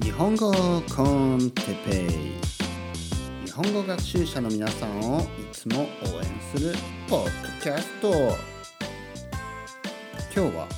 [0.00, 0.52] 日本語
[0.94, 3.46] コンテペイ。
[3.46, 5.86] 日本語学習者の皆さんをいつも応
[6.22, 6.74] 援する
[7.08, 8.12] ポッドキャスト。
[10.32, 10.68] 今日は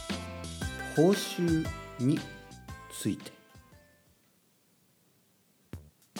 [0.96, 1.66] 報酬
[1.98, 2.18] に
[2.90, 3.30] ついて。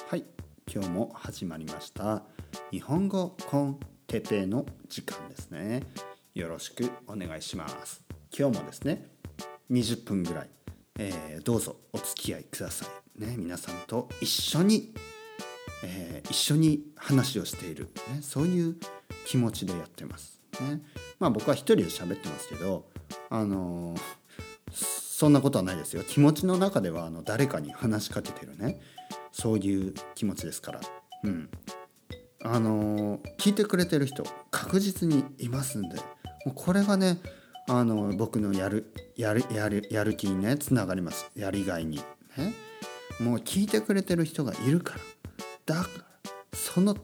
[0.07, 0.25] はい
[0.71, 2.25] 今日も始まりました。
[2.71, 5.83] 日本語コンテペイの時間ですね。
[6.35, 8.03] よろしくお願いします。
[8.39, 9.09] 今日もですね
[9.71, 10.58] 20分ぐらい
[10.99, 12.87] えー、どうぞお付き合いくださ
[13.17, 13.21] い。
[13.21, 14.93] ね、皆さんと一緒に、
[15.84, 18.77] えー、一緒に話をしている、ね、そういう
[19.27, 20.41] 気持ちでやってます。
[20.61, 20.83] ね、
[21.21, 22.91] まあ僕は一人で喋ってますけど、
[23.30, 24.01] あのー、
[24.73, 26.02] そんなことはないですよ。
[26.02, 28.80] 気持ちの中ではあの誰かに話しかけてるね
[29.30, 30.80] そういう気持ちですから。
[31.24, 31.49] うん
[32.45, 35.96] あの聞いてくれてる人確実にいますんで
[36.45, 37.19] もうこれがね
[37.71, 41.31] あの僕のやるやるやるやる気にねつながります。
[41.37, 41.99] やりがいに。
[41.99, 42.55] ね。
[43.21, 44.95] もう聞いてくれてる人がいるか
[45.66, 45.75] ら。
[45.75, 46.05] だから
[46.55, 46.97] その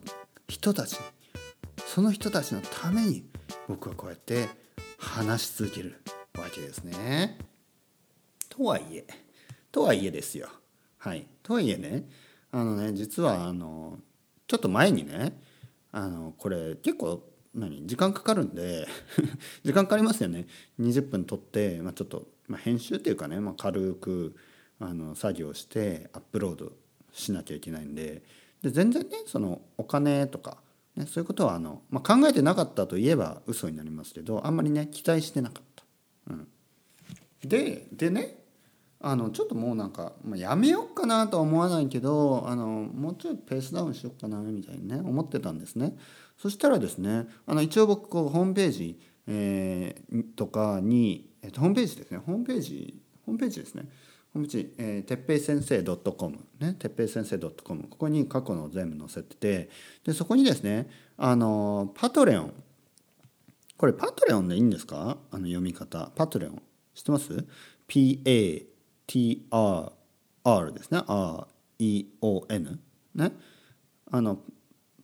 [0.49, 0.99] 人たちに
[1.87, 3.27] その人たちのために
[3.69, 4.49] 僕はこうやって
[4.99, 6.01] 話し続ける
[6.39, 7.37] わけですね。
[8.49, 9.07] とはいえ
[9.71, 10.49] とはいえですよ。
[10.97, 11.27] はい。
[11.43, 12.09] とはいえね
[12.53, 13.99] あのね実はあの
[14.47, 15.39] ちょっと前にね
[15.93, 17.23] あのこれ結構
[17.55, 17.87] 何？
[17.87, 18.87] 時間かかるんで
[19.65, 20.47] 時間かかりますよね
[20.81, 24.35] 20分撮って、まあ、ちょっと、まあ、編集っていうかね、まあ、軽く
[24.81, 26.73] あの作業してアップロード
[27.13, 28.23] しなきゃいけないんで
[28.63, 30.59] で全然ねそのお金とか、
[30.97, 35.85] ね、そういうことはあの、まあ、考えてなかったといえば嘘になりますけどあんまりね期待してなかった。
[36.33, 36.49] うん、
[37.45, 38.39] ででね
[39.07, 45.95] あのちょっともうなんか、まあ、やめようかなとは思わないけどあのもうちょいペースダウンしようかなみたいにね思ってたんですね。
[46.37, 52.19] そしたらですねあの一応僕こうホームページ、えー、とかに、えー、とホームページですね。
[52.19, 53.89] ホームページホームページですね。
[54.33, 59.71] ホームページ、えー、てっぺい先生 .com ねてっぺい先生 .com ここに過去の全部載せてて
[60.05, 62.53] でそこにですねあのパトレオン。
[63.77, 65.19] これパトレオンでいいんですか？
[65.31, 66.11] あの読み方。
[66.15, 66.63] パトレオン。
[66.95, 67.45] 知ってます
[67.89, 68.63] ?PATRR
[70.73, 71.01] ですね。
[71.81, 72.79] REON
[73.17, 73.33] ね。
[74.11, 74.39] あの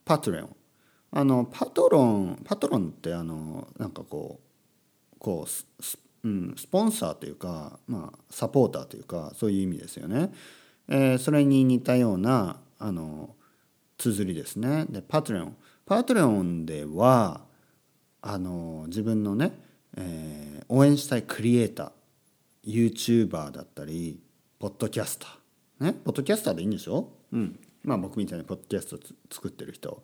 [0.05, 0.57] パトレオン。
[1.12, 4.41] あのパトロンパトロンってあのなんかこ
[5.12, 5.66] うこうス,、
[6.25, 10.32] うん、スポンサーというか、まあ、サポーターというかそういう意味ですよね。
[10.88, 13.34] えー、それに似たようなあの
[13.98, 14.87] 綴りですね。
[14.88, 15.56] でパトレオン。
[15.84, 17.42] パトレオンでは
[18.22, 19.53] あの自分のね、
[19.97, 22.92] えー、応援したいクリエイター
[23.28, 24.21] YouTuber だったり
[24.59, 25.84] ポッドキャスター。
[25.87, 25.92] ね？
[26.04, 27.10] ポッドキャスターでいいんでしょ？
[27.32, 27.59] うん。
[27.82, 28.98] まあ僕みたいにポッドキャスト
[29.31, 30.03] 作ってる人。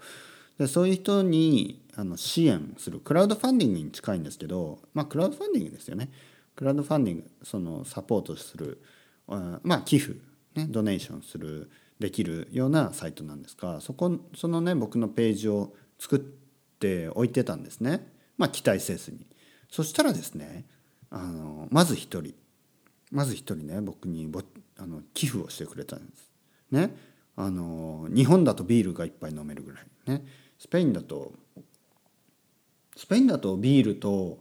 [0.58, 6.10] でそういう人にあの支援するクラウドファンディングに近いんですけどまあクラウドファンディングですよね。
[6.54, 8.82] クラウドファンディングそのサポートする
[9.26, 10.18] まあ寄付
[10.54, 18.12] ねドネーションするできるようなサイトなんですがそこそのね僕のページを作っておいてたんですね。
[18.38, 19.26] まあ期待せずに。
[19.70, 20.64] そしたらですね
[21.10, 22.34] あのまず一人
[23.10, 24.42] まず一人ね僕にぼ
[24.78, 26.30] あの寄付をしてくれたんです。
[26.70, 26.96] ね。
[27.38, 30.24] あの日本だとビールが一杯飲めるぐらいね。
[30.58, 31.32] スペインだと
[32.96, 34.38] スペインだとビールと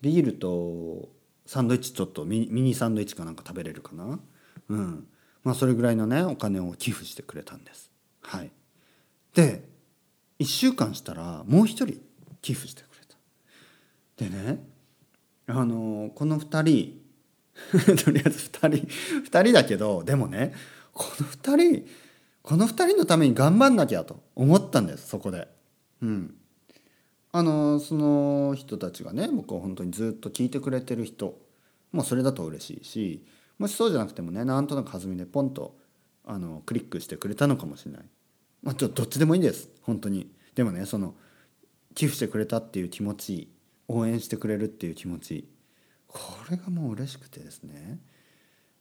[0.00, 1.08] ビールと
[1.46, 4.18] サンドイッチちょっとミニサンドイッチかなんか食べれるかな？
[4.68, 5.06] うん。
[5.44, 7.90] まあそれぐらいのねお金を寄付してくれたんです。
[8.22, 8.50] はい。
[9.34, 9.64] で
[10.38, 12.00] 1週間したらもう一人
[12.42, 14.24] 寄付してくれた。
[14.24, 14.64] でね
[15.46, 17.00] あのこの2人
[18.04, 18.86] とりあえず2人
[19.22, 20.54] 2人だけどでもね
[20.92, 21.88] この2人
[22.48, 25.48] この2人のために頑張んなきゃと思ったんですそこで。
[26.00, 26.34] うん、
[27.30, 31.38] あのその人たちがね僕を本当にずっと聞いてくれてる人
[31.92, 33.26] もうそれだと嬉しいし
[33.58, 35.76] もしそうじゃなくてもねなんとなく弾みでポンと
[36.24, 38.02] あのクリックしてくれたのかもしれない。
[38.62, 40.30] まあ、ちょっとどっちでもいいんです本当に。
[40.54, 41.16] でもねその
[41.94, 43.52] 寄付してくれたっていう気持ち
[43.88, 45.46] 応援してくれるっていう気持ち
[46.06, 48.00] これがもう嬉しくてですね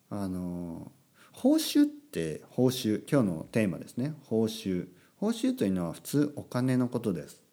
[0.10, 0.90] あの
[1.38, 4.16] 報酬って報酬今日のテーマですね。
[4.26, 4.88] 報酬。
[5.18, 7.44] 報酬というのは普通お金のことです。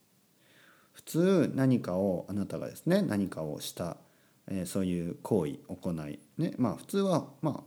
[0.94, 3.98] 普通何かをあなたがですね何かをした、
[4.48, 6.18] えー、そういう行為行い。
[6.38, 7.62] ねまあ普通はまあ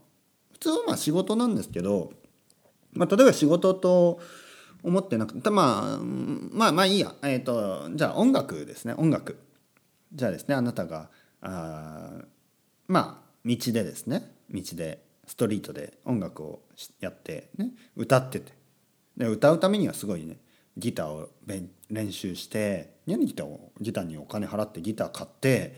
[0.53, 2.11] 普通はまあ仕事なんですけど、
[2.93, 4.19] まあ、例えば仕事と
[4.81, 7.13] 思ってなくてまあまあまあいいや。
[7.21, 8.95] えっ、ー、とじゃあ音楽ですね。
[8.97, 9.37] 音楽。
[10.11, 11.11] じゃあですねあなたが
[11.41, 12.09] あ
[12.87, 14.31] まあ道でですね。
[14.49, 16.61] 道でストリートで音楽を
[16.99, 18.53] やってね歌ってて。
[19.15, 20.37] で歌うためにはすごいね
[20.77, 21.29] ギターを
[21.89, 25.75] 練習して何ギターをギターにお金払ってギター買って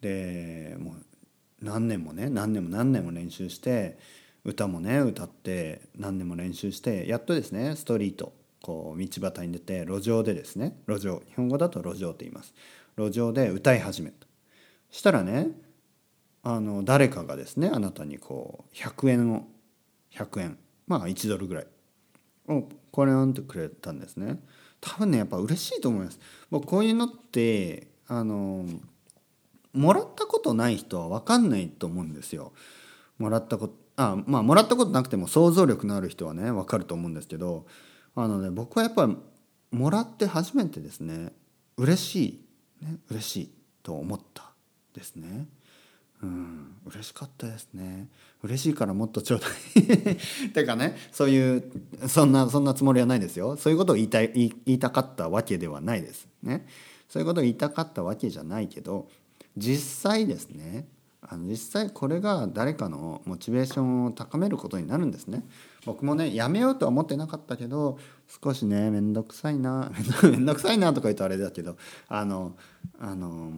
[0.00, 0.94] でもう
[1.60, 3.98] 何年もね何年も何年も練習して
[4.44, 12.52] 歌もね歌って何年も練習してやっとですねストリートこう道端に出て路上でですね路上日本語だと路上って言います。
[12.96, 14.26] 路上で歌い始めた。
[14.90, 15.48] したらね
[16.42, 19.46] あの誰かがですねあなたにこう100円を
[20.14, 21.66] 100円まあ1ドルぐらい
[22.48, 24.40] をこれんとくれたんですね。
[24.80, 26.18] 多分ねやっぱ嬉しいと思います。
[26.50, 28.66] 僕こういうのってあの
[29.72, 32.52] もらったことない人は分かんないと思うんですよ。
[33.18, 37.66] もらったことあまあもらったことなくても想像力のある人はね分かると思うんですけど
[38.14, 39.08] あのね僕はやっぱ
[39.70, 41.32] もらって初めてですね
[41.76, 42.44] 嬉し
[42.80, 43.50] い、ね、嬉しい
[43.82, 44.52] と思った
[44.94, 45.46] ですね。
[46.22, 46.76] うん。
[46.86, 48.08] 嬉しかったですね。
[48.42, 49.46] 嬉しいからもっとちょうだ
[49.76, 50.16] い。
[50.52, 51.64] てかねそういう
[52.08, 53.56] そんなそんなつもりはないですよ。
[53.56, 56.28] そういうことを言いたい言いたかったわけではないです。
[56.42, 56.66] ね。
[57.08, 59.06] そういうことを言いたかったわけじゃないけど
[59.56, 60.88] 実際ですね
[61.20, 65.44] あの実際これが誰かのモチベーションを高めることになるんですね。
[65.84, 67.98] 僕もねやめようとは思ってなかったけど
[68.42, 69.92] 少しね面倒くさいな
[70.24, 71.76] 面倒くさいなとか言うとあれだけど
[72.08, 72.56] あの
[72.98, 73.52] あの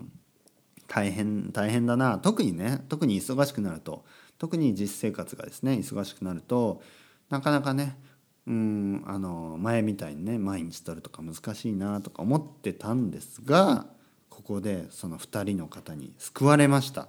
[0.95, 4.05] 大変大変だな特にね特に忙しくなると
[4.39, 6.83] 特に実生活がですね忙しくなると
[7.31, 7.99] なかなかね
[8.47, 13.87] うんあの前みたいにね毎日撮るとか難しいなとか思ってたんですが
[14.29, 17.09] ここでその2人の方に救われました。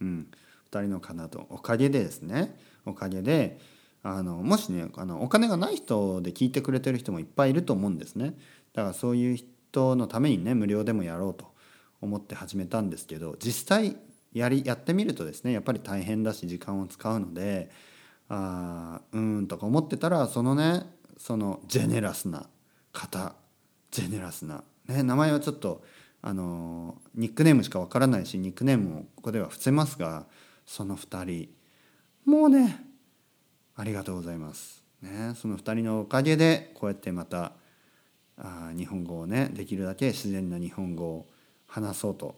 [0.00, 0.28] うん、
[0.70, 2.56] 2人の方とおかげでですね
[2.86, 3.58] おかげで
[4.04, 8.36] あのもしねあのお金がない人で聞いてくれてる人もいっぱいいると思うんですね。
[8.72, 11.50] だからそういう人のためにね無料でもやろうと
[12.00, 13.96] 思って始めたんですけど実際
[14.32, 17.70] やりやってみるとですねやっぱり大変だし時間を使うので
[18.28, 20.84] あうんとか思ってたらそのね
[21.18, 22.46] そのジェネラスな
[22.92, 23.34] 方
[23.90, 25.82] ジェネラスな、ね、名前はちょっと
[26.22, 30.26] あのニックネームしかわからないしニックネームをここでは伏せますが
[30.64, 31.48] その2人
[32.24, 32.84] もうね
[33.76, 34.84] ありがとうございます。
[35.00, 37.52] ね、その2人のおかげでこうやってまた
[38.36, 41.26] あ日本語をねできるだけ自然な日本語を
[41.70, 42.34] 話そうと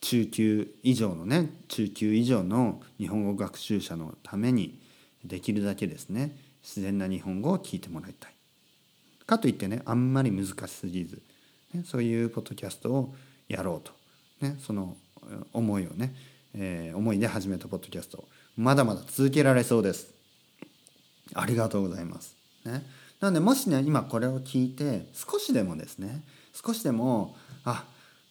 [0.00, 4.78] 中級以上のね中級以上の日本語学習者のために
[5.24, 8.32] できるだけですね自然な日本語を聞いてもらいたい。
[9.26, 11.22] かといってねあんまり難しすぎず、
[11.72, 13.14] ね、そういうポッドキャストを
[13.48, 13.92] やろうと、
[14.40, 14.96] ね、その
[15.52, 16.14] 思いをね、
[16.54, 18.24] えー、思いで始めたポッドキャスト
[18.56, 20.12] まだまだ続けられそうです。
[21.34, 22.36] ありがとうございます。
[22.64, 22.82] ね、
[23.20, 26.22] なのでもしね今これを聞いて少しでもですね
[26.52, 27.84] 少しでもあ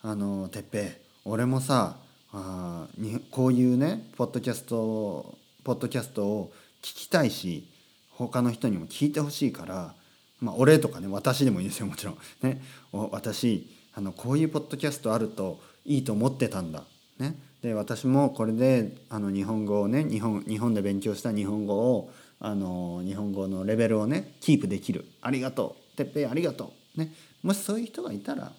[0.06, 0.84] あの哲平
[1.24, 1.96] 俺もさ
[2.34, 6.52] あにこういうねポッドキャストポッドキャストを
[6.82, 7.70] 聞きたいし
[8.12, 9.94] 他の人にも聞いてほしいから
[10.42, 12.18] まあ俺とかね私でもいいですよもちろん。
[12.42, 12.62] ね、
[12.92, 13.66] 私
[13.96, 16.84] あのこういうポッドキャストあるといいと思ってたんだ。
[17.18, 22.12] ね、で私もこれであの日本語をね日本日本で勉強した日本語を
[22.42, 25.06] あの日本語のレベルをねキープできる。
[25.22, 25.96] ありがとう。
[25.96, 28.52] てっぺいありがとう、ね、もしそういう人がいたら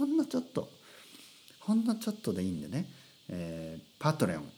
[0.00, 0.70] ほんのちょっと
[1.60, 2.86] ほんのちょっとでいいんでね、
[3.28, 4.48] えー、パトレオン、ね、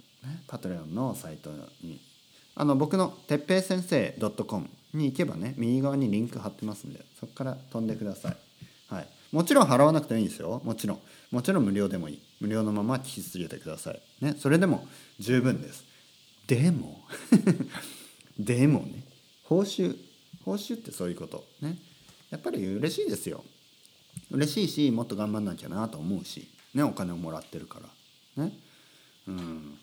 [0.46, 1.50] パトレオンのサイト
[1.82, 2.00] に
[2.54, 4.14] あの僕のてっぺい先生
[4.46, 8.36] .com に行けばね右側にリンク貼ってますんでそこから飛んでください、
[8.94, 10.60] はい、もちろん払わなくてもいいですよ。
[10.62, 10.98] もちろん。
[11.32, 12.22] もちろん無料でもいい。
[12.40, 14.00] 無料のまま聞き続けてください。
[14.20, 14.34] ね。
[14.38, 14.86] それでも
[15.18, 15.84] 十分です。
[16.46, 17.00] でも
[18.38, 19.02] でもね
[19.44, 19.96] 報酬
[20.44, 21.44] 報酬ってそういうこと。
[21.62, 21.78] ね。
[22.30, 23.42] やっぱり嬉しいですよ。
[24.30, 27.80] 嬉しいしもっと頑張んなきゃなと思うしねお金をもらってるか
[28.36, 28.44] ら。
[28.44, 28.52] ね。
[29.28, 29.78] うん。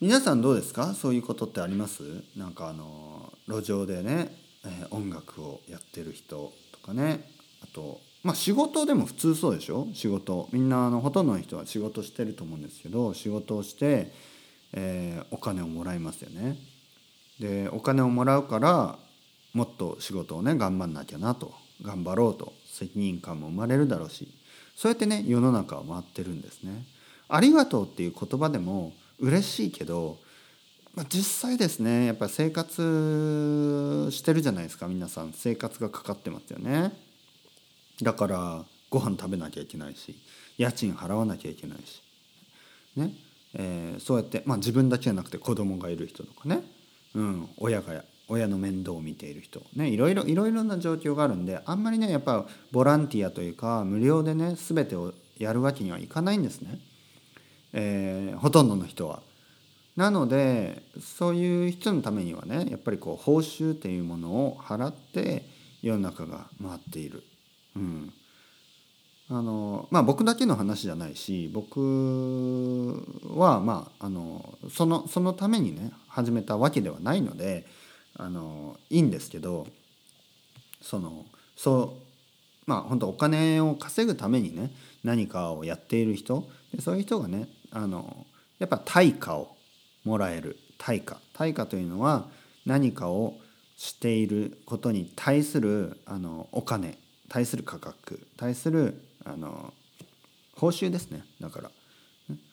[0.00, 0.94] 皆さんどうですか？
[0.94, 2.02] そういうことってあります？
[2.36, 7.28] なんかあの路上でね、えー、音楽をやってる人とかね。
[7.62, 9.88] あとまあ仕事でも普通そうでしょ？
[9.92, 10.48] 仕事。
[10.52, 14.12] みんなあのほとんどの人は仕事してると思うんですけど仕事をして、
[14.72, 16.56] えー、お金をもらいますよね。
[17.40, 18.98] でお金をもらうから
[19.52, 21.52] もっと仕事をね頑張んなきゃなと。
[21.82, 22.52] 頑張ろうと。
[22.80, 24.28] 責任感も生まれるだろうし
[24.74, 26.84] そうやってね世の中は回ってるんですね。
[27.28, 30.18] ありがとうっていう言葉でも嬉しいけど、
[30.94, 36.92] まあ、実際ですねやっぱり生活してるじゃないですか皆さん生活がかかってますよね。
[38.02, 40.16] だからご飯食べなきゃいけないし
[40.56, 42.02] 家賃払わなきゃいけないし、
[42.96, 43.12] ね
[43.54, 46.62] えー、そうやって、まあ、自分だけじゃなくて子供がいる人とかね、
[47.14, 56.78] うん、親が親の面倒を見ている人ねいろいろいろいろな状況があるんであんまりねやっぱボランティアというか無料でね全てをやるわけにはいかないんですね、
[57.72, 59.22] えー、ほとんどの人は。
[59.96, 65.44] なのでそういう人のためにはねやっぱりこう報酬っていうものを払って
[65.82, 67.24] 世の中が回っている。
[67.76, 68.12] うん
[69.32, 71.80] あのまあ僕だけの話じゃないし僕
[73.36, 77.64] はまああのそのそのためにね始めたわけではないので
[78.16, 79.66] あのいいんですけど
[80.80, 81.24] その
[81.56, 81.96] そ
[82.66, 84.70] うまあ本当お金を稼ぐためにね
[85.04, 88.26] 何かをやっている人でそういう人がねあの
[88.58, 89.56] やっぱ対価を
[90.04, 91.18] もらえる対価。
[91.34, 92.26] 対価というのは
[92.66, 93.34] 何かを
[93.76, 96.98] していることに対するあのお金
[97.28, 99.72] 対する価格対するあの
[100.56, 101.24] 報酬ですね。
[101.40, 101.70] だから。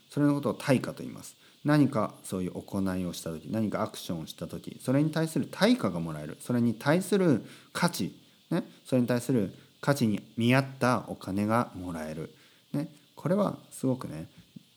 [0.10, 1.36] それのことを対価と言います。
[1.68, 6.38] 何かそういう行いをした時何かアクションをした時それに対する対価がもらえる。
[6.40, 8.16] それに対する価値、
[8.50, 12.34] ね、それに対する価値に見合ったお金がもらえる、
[12.72, 14.28] ね、これはすごくね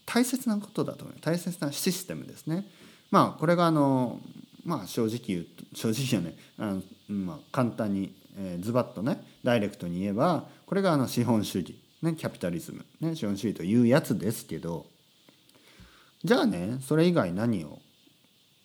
[0.04, 1.16] 大切なことだと思う。
[1.20, 2.66] 大切なシステムですね。
[3.12, 4.18] まあこれがあの
[4.64, 14.86] まあ正直言うと正直じゃねあの、まあ、簡単に、えー、ズバッとねダイレクトに言えばこれがあの資本主義、ね、キャピタリズム、ね、資本主義というやつですけど
[16.24, 17.78] じゃあねそれ以外何を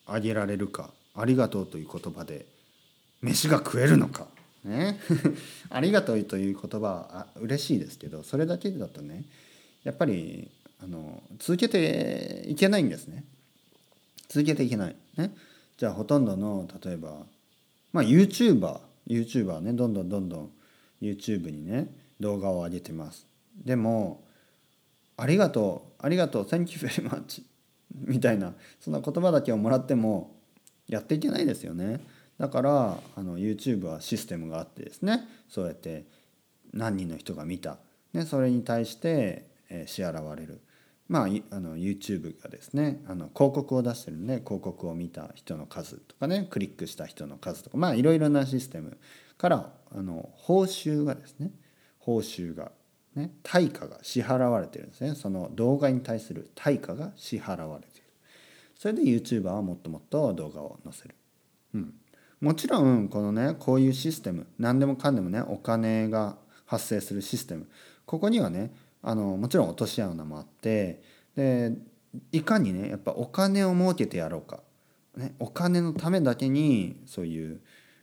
[0.06, 2.46] あげられるかありがとうという言葉で
[3.22, 4.28] 飯が食えるのか
[4.66, 5.00] ね？
[5.70, 9.24] ありがとうという言葉は嬉しいですけどそれだけだとね
[9.84, 10.50] やっぱり
[10.82, 13.24] あの続けていけないんですね。
[14.28, 14.96] 続けていけない。
[15.18, 15.34] ね？
[15.78, 17.26] じゃあほとんどの例えば
[17.94, 20.52] まあ YouTuber YouTuber ねどんどんどんどん
[21.02, 21.88] YouTube にね
[22.20, 23.26] 動画を上げてます。
[23.64, 24.25] でも
[25.18, 27.44] ありがとうありがとう Thank you very much
[27.94, 30.36] みたいなそんな言葉だけをもらっても
[30.88, 32.00] やっていけないですよね。
[32.38, 35.28] だからあの YouTube はシステムがあってですね。
[35.50, 36.06] そうやって
[36.74, 37.80] 何人の人が見た、
[38.14, 40.60] ね、それに対して、え支払われる。
[41.08, 48.98] まあ、あの YouTube がですねあの広告を出してるんで広告を見た人の数とかねクリックした人の数とかまあいろいろなシステム
[49.38, 51.52] からあの報酬がですね
[52.00, 52.72] 報酬が
[53.16, 55.16] ね、対価が支払われてるんですね。
[55.16, 58.06] その動画に対する対価が支払われている。
[58.78, 61.16] それで YouTuber はもっともっと動画を載せる、
[61.74, 61.94] うん、
[62.42, 67.68] もちろんこのねこういうシステム何でもかんでもねお金が発生するシステム
[68.06, 71.02] ここにはねあのもちろん落とし穴もあって
[71.36, 71.72] で
[72.32, 74.60] いかにねやっぱお金を儲けてやろうか、
[75.16, 77.62] ね、お金のためだけにそういう、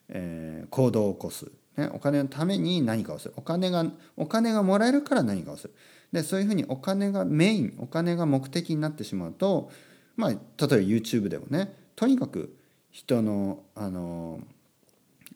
[0.08, 1.50] えー、行動を起こす。
[1.76, 3.34] ね、お金のために何かをする。
[3.36, 3.84] お金が
[4.16, 5.74] お金がもらえるから何かをする。
[6.12, 9.70] でそういうふうにお金がメインお金が目的になってしまうと
[10.16, 12.54] まあ例えば YouTube でもねとにかく
[12.90, 14.40] 人のあの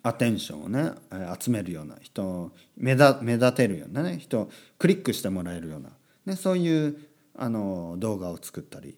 [0.03, 0.93] アテンションをね
[1.41, 5.91] 集めるような人目立目立てるようなね人クリックしてもらえるような、
[6.27, 6.97] ね、そういう
[7.37, 8.97] あの動画を作ったり、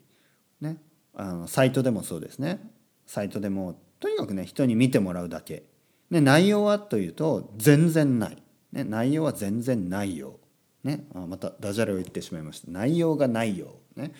[0.60, 0.76] ね、
[1.14, 2.60] あのサイトでもそうですね。
[3.06, 5.64] サイトでもとにかくね人に見てもらうだけ。
[6.10, 8.38] で内容はというと全然ない、
[8.72, 10.38] ね、内容は全然ないよ、
[10.84, 12.70] ね、あまたダジャレを言ってしまいました。
[12.70, 14.12] 内容がないよ、ね、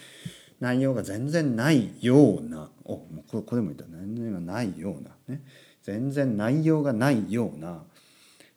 [0.61, 2.71] 内容が全然ないような。
[2.85, 3.85] おもうこれこれも言った。
[3.87, 5.43] 内容がないような、ね、
[5.83, 7.83] 全然内容がないような、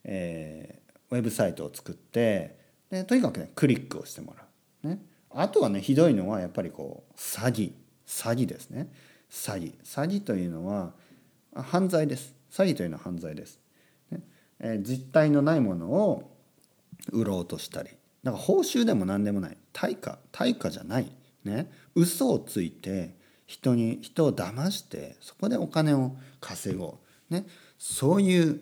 [0.03, 2.57] えー、ウェブサイトを作って
[2.89, 4.45] でとにかくねクリックをしてもら
[4.83, 7.71] う、ね、あとはねひどいのはやっぱりこう詐欺。
[8.05, 8.91] 詐欺ですね。
[9.29, 9.73] 詐欺。
[9.83, 10.93] 詐欺というのは
[11.53, 12.35] 犯罪です。
[12.51, 13.60] 詐欺というのは犯罪です。
[14.12, 14.22] ね。
[14.60, 16.31] えー、実体のないものを
[17.12, 17.89] 売ろうとしたり
[18.24, 19.58] だから報酬でも何でもない。
[19.74, 21.12] 対価対価じゃない。
[21.43, 21.72] ね。
[21.96, 23.15] 嘘をついて
[23.48, 27.46] 人に人を騙してそこでお金を稼ごう、ね、
[27.77, 28.62] そういう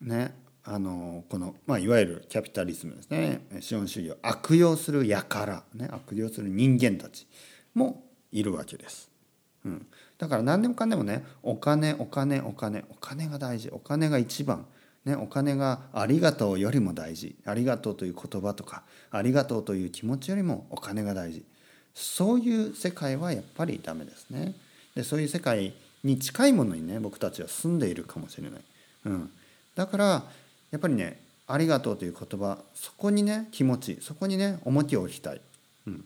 [0.00, 0.34] ね
[0.64, 3.40] あのこの、まあ、いわゆるキャピタリズムですね。
[3.60, 7.26] 資本主義を悪用する輩、ね、悪用する人間たち
[7.74, 9.10] もいるわけです。
[9.64, 9.86] うん、
[10.18, 13.70] だから何でもかんでもねお金お金お金お金が大事。
[13.70, 14.66] お金が一番、
[15.04, 17.36] ね、お金がありがとうよりも大事。
[17.44, 21.44] ありがとうという言葉とかありがとうという気持ちよりもお金が大事。
[21.94, 24.54] そういう世界はやっぱりダメですね。
[24.94, 25.72] でそういう世界
[26.02, 28.60] に近いものにね僕たちは住んでいるかもしれない、
[29.06, 29.30] うん、
[29.74, 30.24] だから
[30.70, 35.40] やっぱりねありがとうという言葉そこにね気持ちそこにね重きを置きたい、
[35.86, 36.04] うん、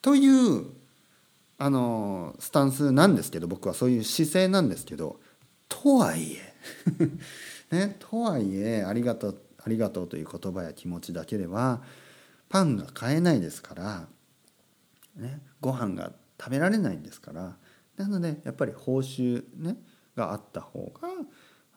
[0.00, 0.64] という
[1.58, 5.20] あのスタンスなんですけど僕はそういう姿勢なんですけど
[5.68, 7.14] とはいえ
[7.70, 11.82] ねとはいえありがとうありがとうという言葉や気持ちだけでは
[12.48, 14.08] パンが買えないですから、
[15.16, 17.56] ね、ご飯が食べられないんですから
[17.96, 19.76] なのでやっぱり報酬、ね、
[20.16, 21.08] があった方が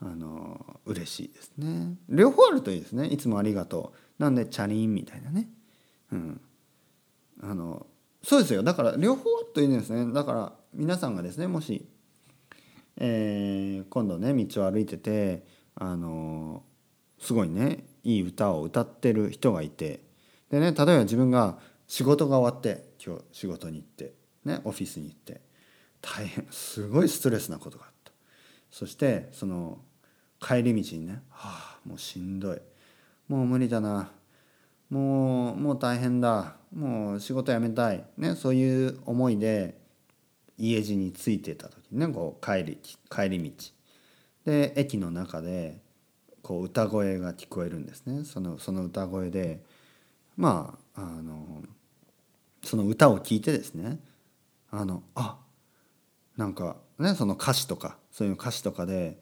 [0.01, 1.95] あの嬉しいですね。
[2.07, 3.07] 両方あるといいですね。
[3.07, 4.21] いつもありがとう。
[4.21, 5.49] なんでチャリンみたいなね、
[6.11, 6.41] うん、
[7.41, 7.87] あの
[8.27, 8.61] そうですよ。
[8.61, 10.11] だから両方というんですね。
[10.11, 11.87] だから皆さんがですねもし、
[12.97, 16.61] えー、今度ね道を歩いててあの
[17.19, 20.01] すごいねいい歌を歌ってる人がいて
[20.51, 21.57] でね例えば自分が
[21.87, 24.11] 仕事が終わって今日仕事に行って
[24.43, 25.39] ねオフィスに行って
[26.01, 28.11] 大変すごいストレスなことがあった。
[28.69, 29.77] そしてその
[30.41, 32.59] 帰り道にね「はあもうしんどい。
[33.29, 34.11] もう無理だな。
[34.89, 36.56] もうもう大変だ。
[36.73, 39.79] もう仕事辞めたい」ねそういう思いで
[40.57, 43.71] 家路に着いてた時ねこう帰り帰り道。
[44.45, 45.81] で駅の中で
[46.41, 48.23] こう歌声が聞こえるんですね。
[48.23, 49.61] そのその歌声で
[50.37, 51.63] まああの
[52.63, 53.99] その歌を聴いてですね
[54.71, 55.37] あのあ
[56.37, 59.19] なんかねその歌詞とかそういう歌詞とかで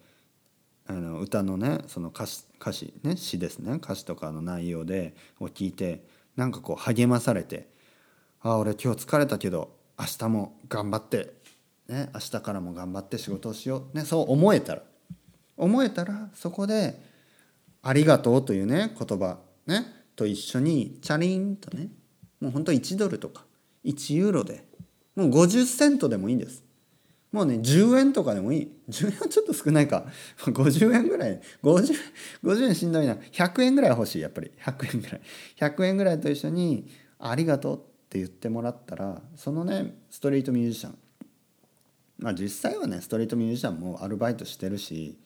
[0.87, 6.05] あの歌のねその歌詞歌詞ね詩ですね歌詞とかの内容でを聞いて
[6.35, 7.69] なんかこう励まされて
[8.41, 11.33] 「ああ俺今日疲れたけど明日も頑張って、
[11.87, 14.81] ね、明日からも頑張って仕事をしよう」ね、そう思えたら
[15.57, 17.01] 思えたらそこで
[17.81, 21.89] 「ありがとう」というね言葉ねと一緒にチャリンとね
[22.39, 23.45] もうほんと1ドルとか
[23.85, 24.65] 1ユーロで
[25.15, 26.64] もう50セントでもいいんです。
[27.35, 28.71] もうね10円とかでもいい。
[28.89, 30.05] 10円はちょっと少ないか。
[30.37, 31.41] 50円ぐらい。
[31.61, 31.93] 50,
[32.45, 33.15] 50円しんどいな。
[33.15, 34.51] 100円ぐらい欲しいやっぱり。
[34.63, 35.21] 100円ぐらい。
[35.59, 36.87] 100円ぐらいと一緒に
[37.19, 40.97] 「ありがとう」って言ってもらったらそのねストリートミュージシャン。
[42.19, 45.19] まあ実際はねストリートミュージシャンもアルバイトしてるし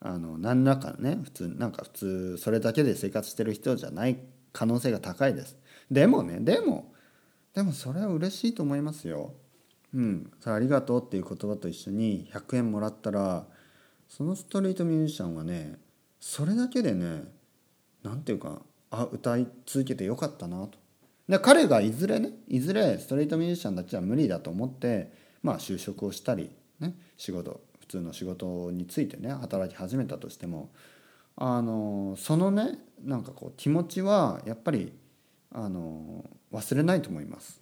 [0.00, 4.18] あの何らかね普通なんか普通それだけで生活してる人じゃない
[4.54, 5.58] 可能性が高いです。
[5.90, 6.94] でもねでも
[7.54, 9.34] でもそれは嬉しいと思いますよ。
[9.94, 13.46] うんさありがとうっていう言葉と一緒に100円もらったら
[14.08, 15.78] そのストリートミュージシャンはね
[16.20, 17.24] それだけでね
[18.02, 20.78] 何て言うかあ歌い続けてよかったなと
[21.28, 30.70] で彼がいずれねいずれストリートミュージシャンたちは無理だと思ってまあ就職をしたりね仕事普通の仕事についてね働き始めたとしても
[31.36, 34.92] あのそのねなんかこう気持ちはやっぱり
[35.52, 37.60] あの忘れないと思います。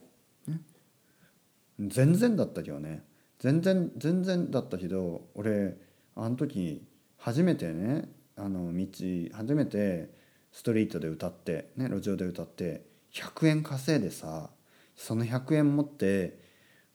[1.78, 3.04] 全然だったけどね。
[3.38, 5.76] 全然全然だったけど俺
[6.16, 6.84] あの時
[7.18, 8.86] 初めてねあの道
[9.32, 10.10] 初めて
[10.50, 14.50] ストリートで歌ってね路上で歌って100円稼いでさ
[14.96, 16.40] その100円持って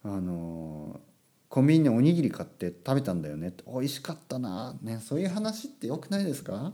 [0.03, 0.99] あの
[1.47, 3.53] コンビニにおにぎり買って食べたんだよね。
[3.65, 6.73] 美味しかったな、ね、そういう話ってよくないですか？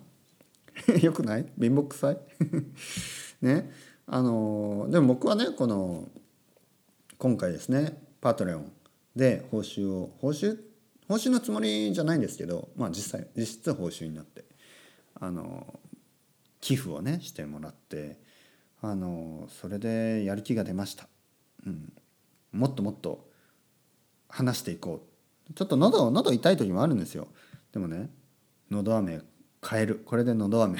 [1.01, 1.45] よくない？
[1.59, 2.17] 貧乏くさい？
[3.45, 3.69] ね
[4.07, 6.09] あのでも僕はねこの
[7.19, 8.71] 今回ですねパトレオン
[9.13, 10.57] で報酬を報酬
[11.09, 14.45] 報酬のつもりじゃないんですけどまあ実際実質報酬になって
[15.19, 15.81] あの
[16.61, 18.17] 寄付をねしてもらって
[18.81, 21.09] あのそれでやる気が出ました、
[21.67, 21.91] うん、
[22.53, 23.27] もっともっと
[24.29, 25.53] 話していこう。
[25.55, 27.27] ちょっと喉喉痛い時もあるんですよ。
[27.73, 28.09] でもね
[28.71, 29.19] 喉飴
[29.59, 30.01] 買える。
[30.05, 30.79] これで喉飴。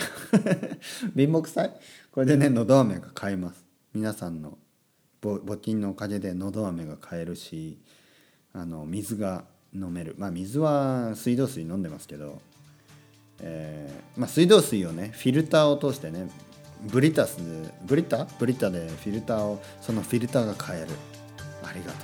[1.17, 1.79] 貧乏くさい。
[2.11, 3.65] これでね喉飴が買えます。
[3.93, 4.57] 皆さんの
[5.21, 7.77] 募金のおかげで喉飴が買えるし
[8.53, 10.15] あの水が飲める。
[10.17, 12.41] まあ水は水道水飲んでますけど、
[13.41, 16.29] えーまあ、水道水をねフィルターを通してね
[16.81, 17.37] ブリタス
[17.85, 18.25] ブリタ？
[18.39, 20.87] ブリタでフィルターをそのフィルターが買える。
[21.63, 21.97] ありがと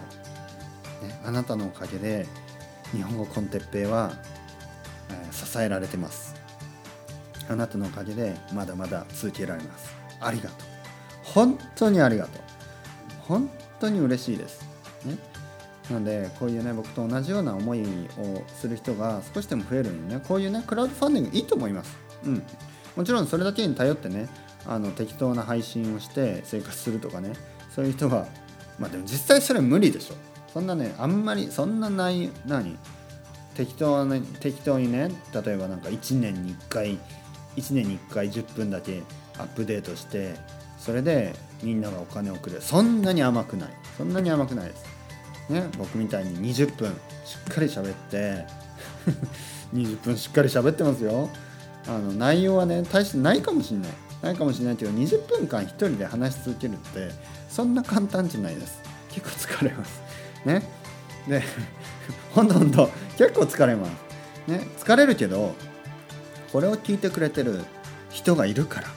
[1.04, 2.28] う、ね、あなたのおかげで
[2.92, 4.12] 日本語コンテッペイは、
[5.10, 6.36] えー、支えられてます。
[7.50, 9.96] あなたのおかげでまだまだ続けられます。
[10.20, 10.60] ありがとう。
[11.24, 12.45] 本当にありがとう。
[13.28, 14.62] 本当に嬉しいです、
[15.06, 15.18] ね、
[15.90, 21.98] なのでこういうね僕と同じような思いをする人が少しでも増えるのにねこういうねクラウドファンディングいいと思います。
[22.26, 22.44] うん。
[22.96, 24.30] もちろんそれだけに頼ってね
[24.66, 27.34] あの適当な配信をして生活するとかね
[27.76, 28.26] そういう人は
[28.80, 30.16] まあでも実際それ無理でしょ。
[30.54, 32.78] そんなねあんまりそんなない何？
[33.56, 36.98] 適当な適当にね例えばなんか1年に1回
[37.56, 39.02] 1年に1回10分だけ
[39.38, 40.36] アップデートして
[40.86, 42.62] それでみんながお金をくれる。
[42.62, 43.70] そんなに甘くない。
[43.98, 44.86] そんなに甘くないです。
[45.50, 46.90] ね僕みたいに20分
[47.24, 48.46] しっかり喋って
[49.74, 51.30] 20分しっかり喋ってますよ。
[51.88, 53.92] あの内容はね大してないかもしんない。
[54.22, 57.10] ないかもしれないけど20分間1人で話し続けるって
[57.50, 58.80] そんな簡単じゃないです。
[59.10, 60.02] 結構疲れます。
[60.46, 60.62] ね。
[61.28, 61.42] で
[62.34, 64.52] ほんとほんと結構疲れます。
[64.52, 64.68] ね。
[64.80, 65.56] 疲れるけど
[66.52, 67.64] これを聞いてくれてる
[68.12, 68.95] 人がいるから。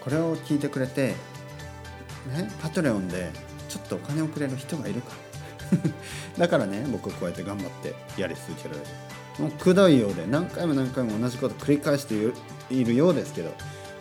[0.00, 3.30] これを聞いてくれてねパトレオンで
[3.68, 5.10] ちょっとお金をくれる人がいるか。
[5.12, 5.20] ら
[6.46, 8.86] だからね僕こうやって頑張ってやり続けられる。
[9.38, 12.14] もうくどいようで何回も何回も同じこと繰り返して
[12.70, 13.54] いるようですけど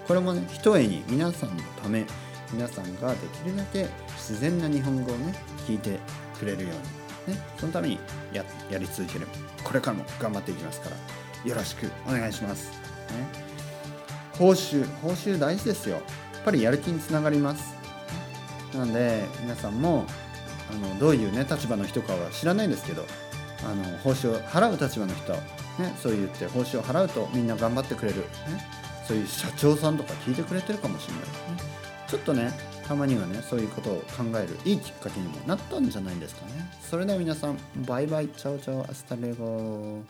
[0.08, 2.06] これもねひとえに皆さんのため
[2.52, 5.34] 皆さんができるだけ自然な日本語をね
[5.68, 6.00] 聞いて
[6.38, 6.70] くれるよ
[7.28, 8.00] うに、ね、そのために
[8.34, 9.28] ややり続ける。
[9.64, 10.96] これからも頑張っていきますから
[11.50, 13.49] よろしくお願いします、ね、
[14.40, 15.98] 報酬報酬大事ですよ。
[15.98, 17.76] やっぱりやる気につながります。
[18.74, 20.06] なので皆さんも
[20.72, 23.06] あのどういうね立場の人かは知らないんですけど
[23.66, 25.40] あの報酬を払う立場の人、ね、
[26.02, 28.26] そう言って報酬を払うとみんな頑張ってくれる、ね、
[29.08, 31.30] そういう社長さんとか聞いてくれてるかもしれない、ね、
[32.08, 32.52] ちょっとね
[32.88, 36.72] たまにはねそういうことを考えるいいきっかけにもなったんじゃないですかね。
[36.82, 38.28] それでは皆さんバイバイ。
[38.30, 38.82] チャオチャオ。
[38.82, 40.02] アスタレゴ